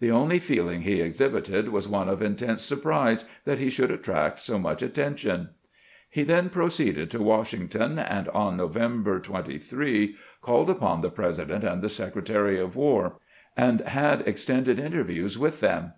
[0.00, 4.58] The only feeling he exhibited was one of intense surprise that he should attract so
[4.58, 5.50] much attention.
[6.08, 11.02] He then proceeded to Washington, and on November 328 CAMPAIGNING WITH GRANT 23 called upon
[11.02, 13.16] tlie President and the Secretary of "War,
[13.54, 15.92] and had extended interviews with them.